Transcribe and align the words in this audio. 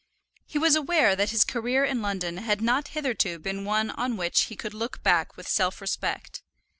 He 0.47 0.57
was 0.57 0.75
aware 0.75 1.15
that 1.15 1.29
his 1.29 1.45
career 1.45 1.85
in 1.85 2.01
London 2.01 2.37
had 2.37 2.59
not 2.59 2.87
hitherto 2.87 3.37
been 3.37 3.65
one 3.65 3.91
on 3.91 4.17
which 4.17 4.45
he 4.45 4.55
could 4.55 4.73
look 4.73 5.03
back 5.03 5.37
with 5.37 5.47
self 5.47 5.79
respect. 5.79 6.41